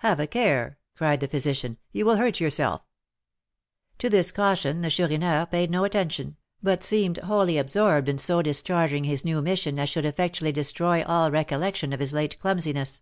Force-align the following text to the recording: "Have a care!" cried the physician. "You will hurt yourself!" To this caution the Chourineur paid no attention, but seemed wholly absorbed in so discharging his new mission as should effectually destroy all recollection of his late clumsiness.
"Have 0.00 0.20
a 0.20 0.26
care!" 0.26 0.76
cried 0.94 1.20
the 1.20 1.26
physician. 1.28 1.78
"You 1.90 2.04
will 2.04 2.16
hurt 2.16 2.38
yourself!" 2.38 2.82
To 4.00 4.10
this 4.10 4.30
caution 4.30 4.82
the 4.82 4.90
Chourineur 4.90 5.46
paid 5.46 5.70
no 5.70 5.84
attention, 5.84 6.36
but 6.62 6.84
seemed 6.84 7.16
wholly 7.16 7.56
absorbed 7.56 8.10
in 8.10 8.18
so 8.18 8.42
discharging 8.42 9.04
his 9.04 9.24
new 9.24 9.40
mission 9.40 9.78
as 9.78 9.88
should 9.88 10.04
effectually 10.04 10.52
destroy 10.52 11.02
all 11.02 11.30
recollection 11.30 11.94
of 11.94 12.00
his 12.00 12.12
late 12.12 12.38
clumsiness. 12.38 13.00